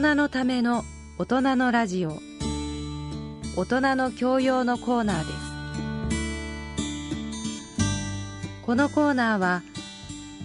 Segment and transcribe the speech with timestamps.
[0.00, 0.86] 人のための
[1.18, 2.18] 大人のラジオ。
[3.56, 5.38] 大人の教養のコーナーです。
[8.62, 9.62] このコーナーは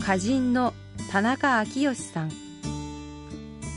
[0.01, 0.73] 歌人の
[1.09, 2.31] 田中昭義さん。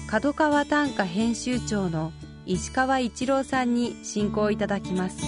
[0.09, 2.12] 角川短歌編集長の
[2.46, 5.23] 石川一郎さんに進行いただきます。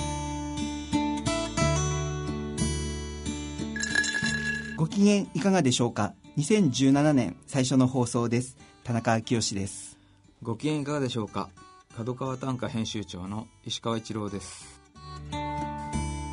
[4.77, 8.57] ご機嫌いかがでしょうか？2017年最初の放送です。
[8.83, 9.92] 田中昭義です。
[10.43, 11.51] ご機嫌いかがでしょうか？
[11.97, 14.83] 角川短歌編集長の石川一郎です。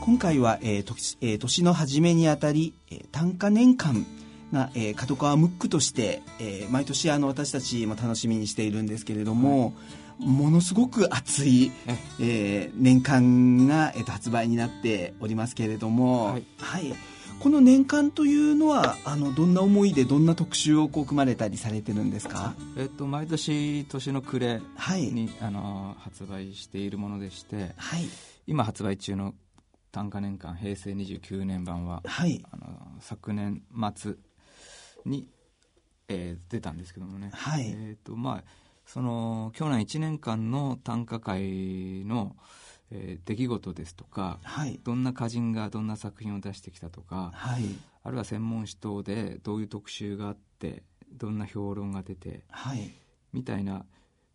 [0.02, 4.08] 今回は、えーとえー年の初めにあたり、えー短歌年間
[4.52, 9.76] が、えー、角川ムックとして、えー毎年あの私たちも楽しみにしているんですけれども、
[10.18, 11.72] ものすごく熱い、
[12.20, 16.96] えー年間が、えーと発売になっておりますけれども、はい
[17.40, 22.54] この年間というのはあのどんな思いでどんな特集をこう組まれたりされてるんですか？
[22.78, 25.04] えっと毎年年の暮れはい。
[25.04, 28.06] に、あの発売しているものでしてはい。
[28.46, 29.34] 今発売中の
[29.92, 32.44] 短歌年間平成29年版ははい。
[32.52, 32.66] あの
[33.00, 33.64] 昨年
[33.96, 34.16] 末
[35.06, 35.28] に、
[36.10, 37.68] えー出たんですけどもね、はい。
[37.70, 38.44] えっとまあ
[38.86, 42.36] その去年1年間の短歌会の、
[42.92, 44.80] えー出来事ですとかはい。
[44.84, 47.64] どんな歌人がどんな作品を出してきたとかはい。
[48.04, 52.92] あるいは専門誌等でどういう特集があってどんな評論が出てはい。
[53.34, 53.86] みたいな、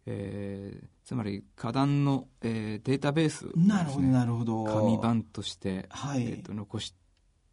[0.06, 4.64] えーつまり歌壇の、えーデータベースをねなるほどなるほど。
[4.64, 6.22] 紙版として、はい。
[6.22, 6.94] えーと残し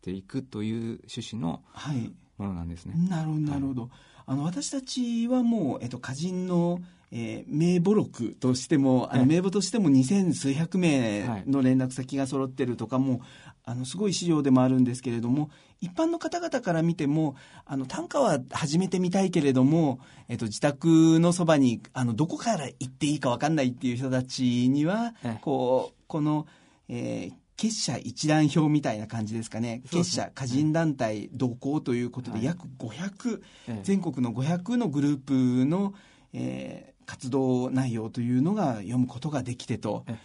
[0.01, 2.11] ていくという趣旨のはい。
[2.37, 2.93] ものなんですね。
[3.09, 3.89] なるほどなるほど、
[4.31, 6.79] あの私たちはもう、えっと、歌人の、
[7.11, 9.27] えー名簿録としてもあのええ。
[9.27, 13.19] 名簿としても二千数百名の連絡先が揃ってるとかも、
[13.65, 15.49] あのすごい資料でもあるんですけれども
[15.81, 25.39] 一般の方々から見てもあの短歌は始めてみたいけれども、えっと、自宅のそばにあのどこから行っていいか分かんないっていう人たちには、ええ。
[25.41, 26.47] こうこの、
[26.87, 29.83] えー結社一覧表みたいな感じですかね。
[29.91, 32.45] 結社歌人団体同行ということで、はい。
[32.45, 33.79] 約500ええ。
[33.83, 35.93] 全国の500のグループの、
[36.33, 40.05] えー活動内容というのが読むことができてと。
[40.07, 40.15] え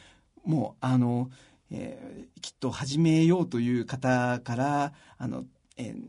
[0.44, 1.30] もうあの、
[1.70, 5.44] えーきっと始めようという方からあの、
[5.76, 6.04] えー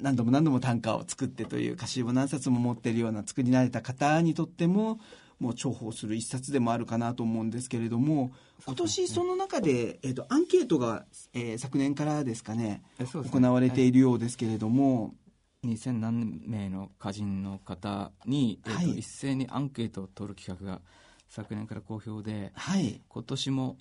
[0.00, 4.98] 何度も何度も短歌を作ってという歌集を何冊も持っているような作り慣れた方にとっても
[5.42, 8.30] もう重宝する一冊でもあるかなと思うんですけれども
[8.64, 11.04] 今年その中で、えー、とアンケートが、
[11.34, 12.82] えー昨年からですかねね。
[13.00, 15.14] 行われているようですけれども、
[15.64, 18.98] 2000何名の歌人の方に、えーとはい。
[19.00, 20.80] 一斉にアンケートを取る企画が
[21.28, 23.00] 昨年から好評ではい。
[23.08, 23.76] 今年も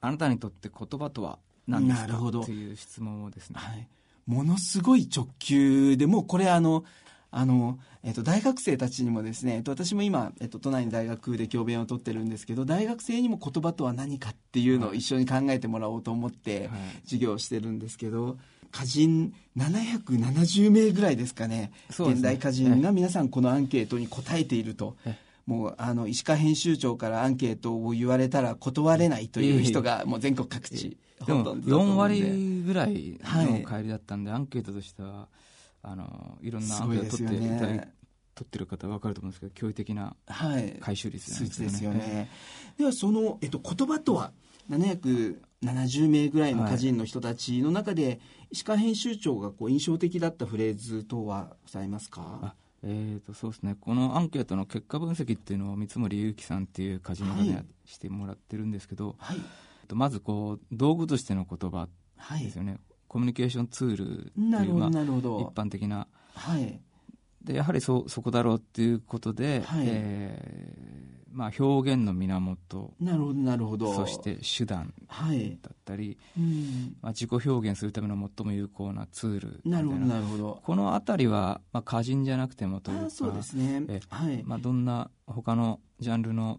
[0.00, 2.06] あなたにとって言葉とは何ですか？
[2.06, 2.44] なるほど。
[2.44, 3.88] という質問をですね、はい、
[4.26, 6.84] ものすごい直球でもうこれあの
[7.30, 16.80] あの、えっと、大学生たちにもですね、えっと、私も今、えっと、都内の大学で教鞭を取ってるんですけど大学生にも言葉とは何かっていうのを一緒に考えてもらおうと思ってはい。
[17.04, 18.38] 授業をしてるんですけど
[18.72, 21.72] 歌人770名ぐらいですかねね。
[21.88, 24.96] 現代歌人が皆さんこのアンケートに答えていると。
[25.04, 32.26] えもうあの石川編集長からアンケートを言われたら断れないという人がもう全国各地でもほとんどだと思4うんで。
[32.26, 33.62] 割ぐらいはい。
[33.62, 35.26] の帰りだったんで、アンケートとしては
[35.82, 37.88] あのいろんなアンケート取っていただい
[38.34, 41.28] 取ってる方分かると思うんですけど驚異的なはい、回収率
[41.60, 42.30] ですよえね。
[42.78, 44.32] ではその、えっと、言葉とは
[44.70, 52.38] 770名ぐらいの歌人の人たちの中で、石川編集長がこう印象的だったフレーズ等はございますか？
[52.42, 53.76] あえー、とそうですね。
[53.80, 57.64] このアンケートの結果分析っていうのを三森祐樹さんっていう歌人の方にはい。
[57.86, 59.36] してもらってるんですけど、はい。
[59.36, 66.06] えっとまずこう道具としての言葉はいですよね、コミュニケーションツールってなるほどいうまあ一般的な。
[66.34, 66.80] はい。
[67.42, 69.84] でやはりそそこだろうっていうことで、はい。
[69.86, 72.94] えーまあ、表現の源。
[73.00, 73.94] なるほどなるほど。
[73.94, 74.92] そして手段。
[75.06, 75.58] はい。
[75.62, 76.96] だったり、うん。
[77.00, 79.78] まあ、自己表現するための最も有効なツールな。
[79.78, 80.60] いるほどなるほど。
[80.64, 83.84] この辺りは、まあ、歌人じゃなくてもというかそうですね。
[83.88, 86.58] えはい、まあ、どんな他のジャンルの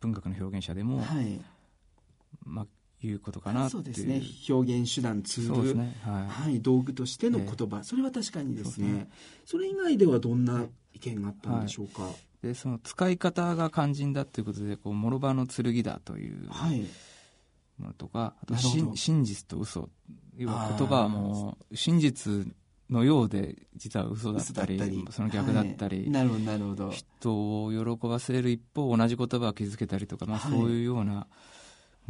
[0.00, 1.40] 文学の表現者でも、はい。
[2.44, 2.66] まあ、
[3.02, 3.82] いうことかなっていう。
[3.84, 4.22] そうですね。
[4.48, 5.96] 表現手段ツールね。
[6.04, 9.08] はい、はい、道具としての言葉、それは確かにですね。
[9.44, 12.08] それ以外ではどんな意見があったんでしょうか？
[12.42, 16.86] でその使い方が肝心だということでこう諸刃の剣だというはい。
[17.78, 19.88] ものとかあとなるほど真真実と嘘。
[20.36, 22.46] 要は言葉はもう真実
[22.88, 25.04] のようで実は嘘だったり嘘だったり。
[25.10, 26.10] その逆だったり、はい。
[26.10, 26.90] なるほどなるほど。
[26.90, 30.52] 人を喜ばせる一方同じ言葉を傷つけたりとか、まあ、はい。
[30.52, 31.26] そういうような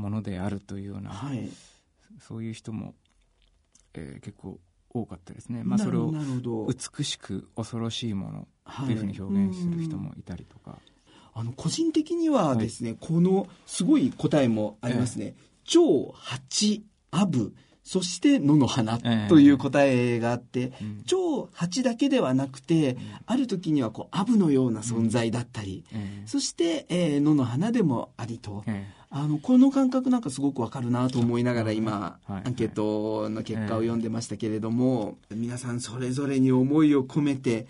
[0.00, 1.48] ものであるというような、はい。
[2.18, 2.94] そういう人も、
[3.94, 4.58] えー結構
[4.92, 6.12] 多かったですね、まあ、それを
[6.66, 8.48] 美しく恐ろしいもの
[8.86, 10.78] というふうに表現する人もいたりとか、
[11.32, 15.34] あの個人的にはですね、このすごい答えもありますね。
[15.64, 17.54] 蝶、蜂、アブ、
[17.84, 18.98] そして野の花
[19.28, 20.72] という答えがあって、
[21.06, 22.96] 蝶、蜂だけではなくて、
[23.26, 37.66] ある時にはこうアブのような存在だったり、えそして、えー野の花でもありと、ええあのこの感覚なんかすごくわかるなと思いながら今、はいアンケートの結果を読んでましたけれども、皆さんそれぞれに思いを込めて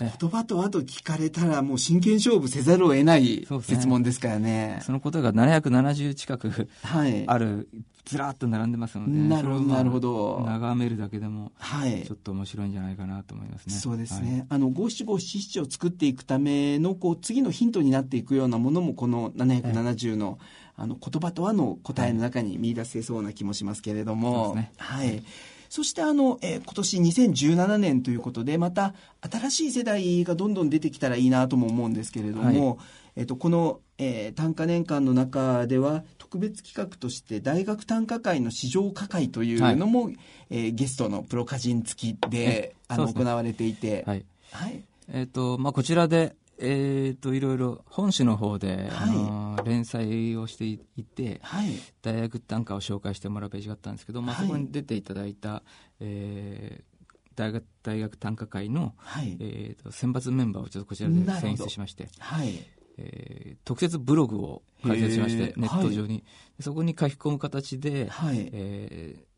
[0.00, 4.80] え言葉とあと聞かれたらもう真剣勝負せざるを得ない質問ですからね。
[4.82, 7.24] そのことが770近くはい。
[7.26, 7.68] ある、
[8.04, 13.74] ずらーっと並んでますので、なるほどなるほど眺めるだけでも、はいちょっと面白いんじゃないかなと思いますね。
[13.74, 14.46] そうですはいね。
[14.48, 20.38] あの、五七五七七を作っていくための、こう、次のヒントになっていくようなものも、この770の、
[20.78, 25.24] あの、言葉とはの答えの中に見出せそうな気もしますけれども、はい。
[25.68, 32.84] そして、あの、えー今年2017年ということで、また、新しい世代がどんどん出てきたらいいなとも思うんですけれども、は
[33.16, 40.12] えっと、この、えー短歌年間の中では、特別企画として、大学短歌会の市場歌会というのも、
[40.48, 44.24] えーゲストのプロ歌人付きでえ、あの、行われていて、はい。
[44.52, 44.84] はい。
[45.10, 51.72] えっ、と、まあ、こちらで、えっ、と、いろいろ本誌の方で、はいあの連載をしていて、はい。
[52.02, 55.62] 大学短歌を紹介してもらうページがあったんですけど、まあ、はいそこに出ていただいた、
[56.00, 56.98] えー
[57.34, 59.36] 大学大学短歌会の、はい。
[59.38, 62.58] えー、と選抜メンバーをちょっとこちらで選出しまして、はい。
[62.96, 66.24] えー特設ブログを開設しましてネット上に、
[66.58, 68.50] そこに書き込む形で、はい。
[68.52, 69.28] えー、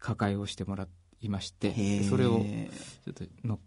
[0.00, 0.86] 歌会をしてもら
[1.20, 2.40] いましてそれを
[3.04, 3.58] ちょっと乗っ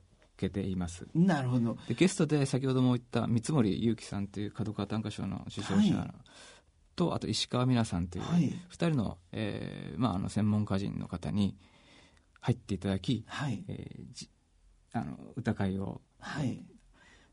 [0.47, 1.77] けていますなるほど。
[1.87, 6.13] でゲストで先ほども言った三森祐樹さんという角川短歌賞の受賞者、はい
[6.95, 11.57] とあと石川美奈さんというはい2人の,、えーまあ、あの専門歌人の方に
[12.39, 13.63] 入っていただき、はい。
[13.67, 14.29] えーじ
[14.95, 16.63] あの歌会をはい。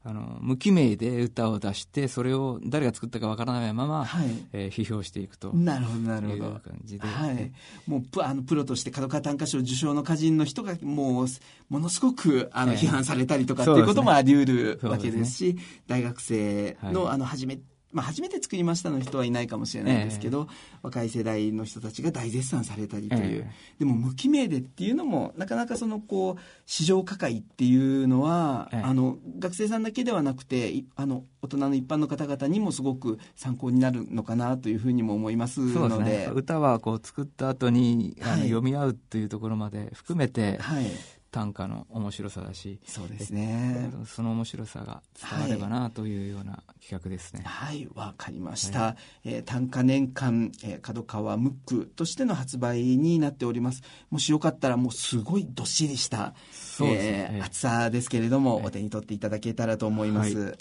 [0.02, 4.28] あの無記名で歌を出してそれを誰が作ったかわからないまま、はい。
[4.52, 6.60] えー批評していくとなるほど、なるいうほど。
[6.60, 7.52] 感じで、はい、
[7.86, 11.26] もうプあのプロとして角川短歌賞受賞の歌人の人がもう
[11.68, 12.78] ものすごくあのええ。
[12.78, 17.14] 批判されたりとかっていうこともあり得るわけですし大学生の,、はい。
[17.14, 17.58] あの初め
[17.92, 20.48] まあ、初めて作りましたの人はいないかもしれないですけど、
[20.82, 23.50] 若い世代の人たちが大絶賛されたりという、え
[23.80, 28.82] でも無記名でっていうのもなかなかそのこう市場価会っていうのは、ええ。
[28.82, 36.04] あの学生さんだけではなくていあの大人の一般の方々にもすごく参考になるのかなというふうにも思いますので。
[36.04, 36.30] ね。
[36.32, 38.40] 歌はこう作った後にあの、はい。
[38.42, 40.86] 読み合うっていうところまで含めてはい
[41.30, 43.90] 短歌の面白さだしそうですね。
[44.06, 48.96] その面白さが伝わればなというような企画ですね、はい、わかりました。
[49.24, 53.82] えー短歌年間、えー角川ムックとしての発売になっております。
[54.10, 60.36] もしよかったら、もうすごいどっしりした、そうですねえーええ厚さですけれども、ええお手に取っていただけたらと思います。
[60.36, 60.54] は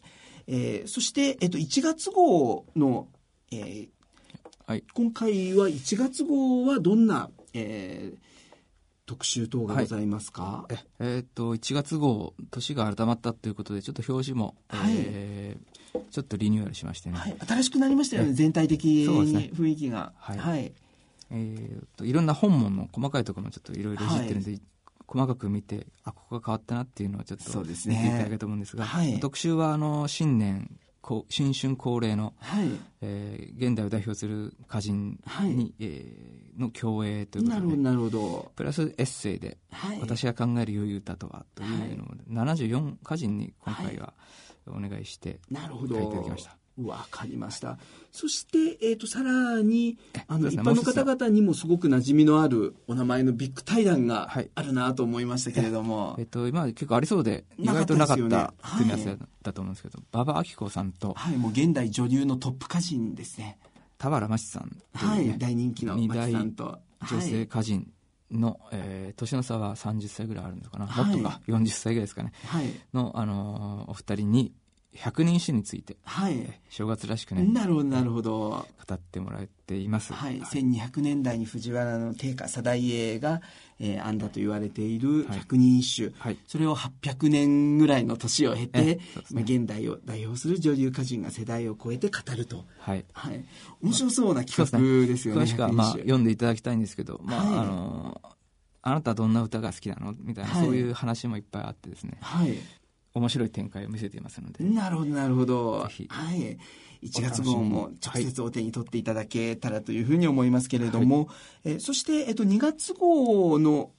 [0.48, 3.08] えーそして、えっと、1月号の、
[3.52, 3.90] えー
[4.68, 8.39] はい今回は1月号はどんな、えー
[9.10, 14.94] 特集等がございますか、ええーっと1月号年が改まったということでちょっと表紙も、はい。
[14.94, 15.80] えー
[16.12, 20.14] ちょっとリニューアルしましてね、はい、新しくなりましたよね、全体的に雰囲気が。
[20.18, 20.38] はい。
[20.38, 20.72] はい。
[21.32, 24.60] えーっといろんな本門の細かいところもちょっといろいろいじってるんで、
[25.08, 27.96] 細かく見てあここが変わったなっていうのをちょっとそうですね。
[27.96, 29.20] 見ていただけると思うんですがはい。
[29.20, 30.70] 特集はあの新年
[31.30, 32.70] 新春恒例の、はい。
[33.02, 38.52] えー現代を代表する歌人に、はいえーの共演ということでなるほど。
[38.56, 40.00] プラスエッセイではい。
[40.02, 44.14] 私が考える良い歌とはというのを74歌人に今回は
[44.68, 45.40] お願いして。
[45.90, 46.59] 書いていただきました。
[46.86, 47.78] わかりました。
[48.12, 56.16] そして、えっ、と、さらに、あの、ね一般の方々にもすごく馴染みのあるお名前のビッグ対談がはいあるなと思いましたけれども。
[56.18, 63.58] えっと、今結構ありそうで意外となかった組み合わせだと思うんですけど、馬場明子さんとはい、もう現代女流のトップ歌人ですね。
[63.98, 66.80] 田原真知さんねはい、大人気の二大松さんと。
[67.12, 67.88] 女性歌人
[68.32, 72.66] の、えー年の差は30歳ぐらいあるのかな、はいもっとか40歳ぐらいですかねはい。
[72.66, 72.74] はい。
[72.94, 74.54] の、あのーお二人に
[74.96, 76.62] 百人一首についてはい。
[76.70, 78.50] 正月らしくねなるほど、なるほど。
[78.88, 83.42] 語ってもらっています、はい、1200年代に藤原の定家貞家が、
[83.80, 85.40] えー編んだと言われているはい。
[85.40, 86.38] 百人一首、はい。
[86.48, 89.00] それを800年ぐらいの年を経えてね。
[89.32, 93.06] まあ、現代を代表する女流歌人が世代を超えて語ると、はい。
[93.14, 93.46] はい、
[93.82, 97.60] 面白そうな企画ですよね詳しくは、まあ、読んでいただきたいんですけど、まあはい。
[97.60, 98.30] あのー
[98.82, 100.14] あなたはどんな歌が好きなの？
[100.18, 100.66] みたいな、はい。
[100.66, 102.18] そういう話もいっぱいあってですね。
[102.22, 102.58] はい
[103.14, 105.80] 面白い展開を見せていますので、なるほどなるほど。
[105.80, 106.58] はい。
[107.02, 111.30] 1月号も直接お手に取っていただけたらというふうに思いますけれども、
[111.64, 113.92] えーそして、えっと、2月号の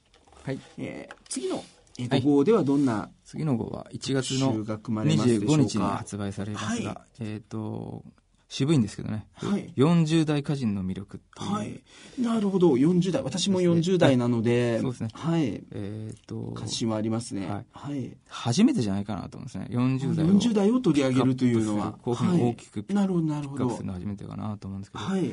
[0.43, 0.59] はい。
[0.77, 1.63] えー次の、
[1.97, 5.53] え5号ではどんな次の号は1月の特集が組まれますでしょうか。
[5.53, 8.03] 25日に発売されますが、はえっ、と、
[8.51, 11.81] 渋いんですけどね、はい40代歌人の魅力っていう、はい。
[12.19, 12.73] なるほど。
[12.73, 13.23] 40代。
[13.23, 15.63] 私も40代なので、 そうですねはい。
[15.71, 17.47] えっ、と、関心はありますね。
[17.47, 18.17] はいはい。
[18.27, 19.67] 初めてじゃないかなと思うんですね。
[19.69, 21.93] 40代を40代を取り上げるというのは。
[22.01, 23.85] こういうふうに大きくピはいなるほど、なるほどックアップする。
[23.85, 25.31] のは初めてかなと思うんですけど、はい。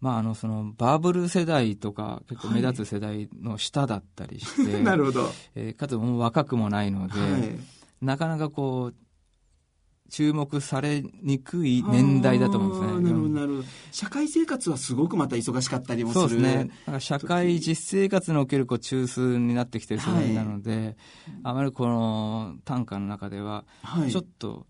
[0.00, 5.28] まああのそのバブル世代とか結構目立つ世代の下だったりして、 なるほど。
[5.56, 7.58] えーかつもう若くもないので、はい。
[8.02, 9.05] なかなかこう
[10.08, 13.00] 注目されにくい年代だと思うんですね。
[13.02, 13.64] なるほど、なるほど。
[13.90, 16.28] 社会生活はすごくまた忙しかったりもする。
[16.28, 16.64] そうですね。
[16.64, 20.96] だから社会実生活におけるこう中枢になってきてる世代なので、
[21.42, 24.10] あまりこの短歌の中では、はい。
[24.10, 24.66] ちょっと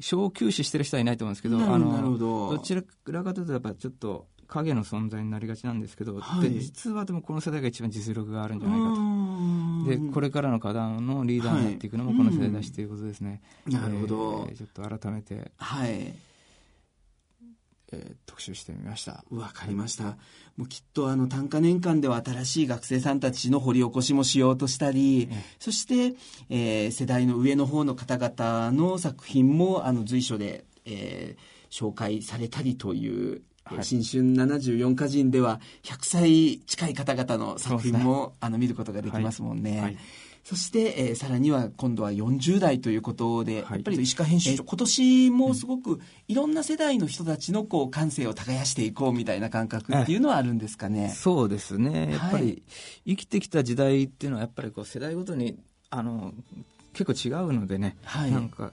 [0.00, 2.82] 小休止してる人はいないと思うんですけど、どどちら
[3.24, 8.94] かというとやっぱちょっと影の存在になりがちなんですけど、はいで実はでもこの世代が一番実力があるんじゃないかと。
[8.96, 13.42] とでこれからの課題のリーダーになっていくのもこの世代だしということですね。
[13.66, 15.90] なるほどえーちょっと改めて、はい。
[15.90, 19.24] えー特集してみました。
[19.30, 20.16] わかりました。
[20.56, 25.28] もうきっとあの短歌年間では新しい学生さんたちの掘り起こしもしようとしたり、
[25.58, 26.16] そして、
[26.48, 33.42] えー世代の上の方の方々の作品もあの随所で、えー紹介されたりという、
[33.76, 33.84] はい。
[33.84, 39.70] 新春74歌人では100歳近い方々の作品も、あの見ることができますもんね。
[39.72, 39.80] はい。
[39.80, 39.96] はい。
[40.44, 43.62] そして、えーさらには今度は40代ということで、はい。
[43.72, 51.10] やっぱり石川編集長、今年もすごくいろんな世代の人たちのこう感性を耕していこうみたいな感覚っていうのはあるんですかね？
[51.10, 52.12] そうですね。
[52.12, 52.46] やっぱはい。
[52.46, 52.62] り
[53.06, 55.58] 生きてきた時代っていうのはやっぱりこう世代ごとに
[55.90, 56.32] あの
[56.94, 58.72] 結構違うのでね、はいなんか、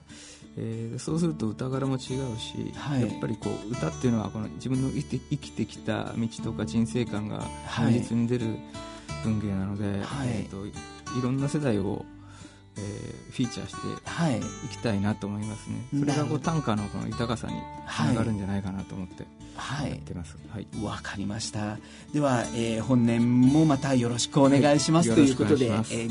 [0.58, 2.00] えーそうすると歌柄も違う
[2.38, 3.02] し、はい。
[3.02, 8.46] やっぱりこう歌っていうのはこの自分の生きて生きてきた道とか人生観がはい如実に出る
[9.22, 10.28] 文芸なので、はい。
[10.28, 10.72] えー、とい
[11.22, 12.04] ろんな世代を、
[12.78, 13.78] えーフィーチャーして
[14.10, 14.38] はい。
[14.38, 15.76] いきたいなと思いますね。
[15.90, 17.54] それなるほどがこう短歌のこの豊かさに
[17.88, 19.24] つながるんじゃないかなと思って
[19.56, 19.98] はいやっ。
[20.00, 20.36] てます。
[20.50, 21.78] はいわかりました。
[22.14, 26.10] では、えー本年もまたよろしくお願いします、はいということで、えー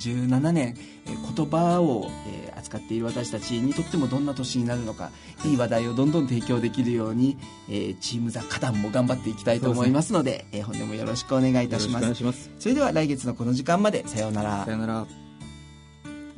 [0.00, 0.74] 2017年、
[1.06, 5.10] えー言葉を、えー扱っている私たちにとってもどんな年になるのか、
[5.46, 7.38] いい話題をどんどん提供できるように、
[7.68, 12.50] えーチームザ花壇も頑張っていきたいと思いますので、えー本年もよろしくお願いいたします。
[12.58, 14.70] それでは来月のこの時間まで、さようならさ。
[14.70, 15.27] よなら。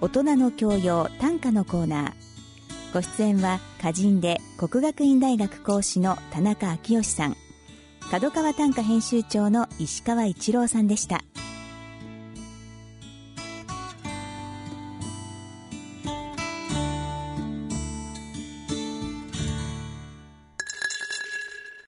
[0.02, 7.36] 大人の教養短歌のコーナーご出演は歌人で国学院大学講師の田中昭義さん
[8.10, 11.20] 角川短歌編集長の石川一郎さんでした。